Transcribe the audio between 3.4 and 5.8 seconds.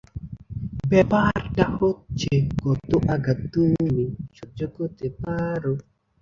তুমি সহ্য করতে পারো।